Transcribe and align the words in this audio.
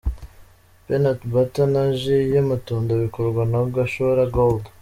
'Peanut 0.87 1.19
butter' 1.31 1.71
na 1.73 1.83
'Jus' 1.99 2.29
y'amatunda 2.33 2.91
bikorwa 3.03 3.41
na 3.51 3.59
'Gashora 3.73 4.25
Gold'. 4.35 4.67